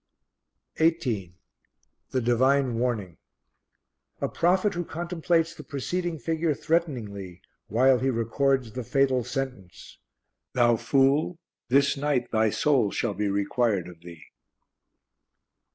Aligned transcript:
18. 0.79 1.35
The 2.09 2.21
Divine 2.21 2.79
Warning. 2.79 3.17
A 4.19 4.27
prophet 4.27 4.73
who 4.73 4.83
contemplates 4.83 5.53
the 5.53 5.63
preceding 5.63 6.17
figure 6.17 6.55
threateningly 6.55 7.43
while 7.67 7.99
he 7.99 8.09
records 8.09 8.71
the 8.71 8.83
fatal 8.83 9.23
sentence: 9.23 9.99
"Thou 10.53 10.75
fool; 10.75 11.37
this 11.69 11.97
night 11.97 12.31
thy 12.31 12.49
soul 12.49 12.89
shall 12.89 13.13
be 13.13 13.29
required 13.29 13.87
of 13.87 13.99
thee." 14.01 14.23